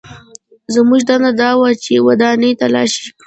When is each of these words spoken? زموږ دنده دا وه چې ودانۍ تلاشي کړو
زموږ 0.73 1.01
دنده 1.09 1.31
دا 1.41 1.49
وه 1.59 1.69
چې 1.83 1.93
ودانۍ 2.07 2.51
تلاشي 2.61 3.01
کړو 3.05 3.11